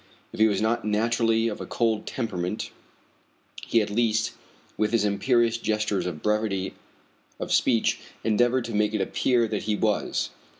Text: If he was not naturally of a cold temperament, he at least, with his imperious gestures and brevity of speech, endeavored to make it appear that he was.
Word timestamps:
If 0.33 0.39
he 0.39 0.47
was 0.47 0.63
not 0.63 0.83
naturally 0.83 1.47
of 1.47 1.61
a 1.61 1.67
cold 1.67 2.07
temperament, 2.07 2.71
he 3.67 3.83
at 3.83 3.91
least, 3.91 4.31
with 4.75 4.93
his 4.93 5.05
imperious 5.05 5.57
gestures 5.57 6.07
and 6.07 6.19
brevity 6.19 6.73
of 7.39 7.53
speech, 7.53 7.99
endeavored 8.23 8.65
to 8.65 8.73
make 8.73 8.95
it 8.95 9.01
appear 9.01 9.47
that 9.49 9.65
he 9.65 9.75
was. 9.75 10.31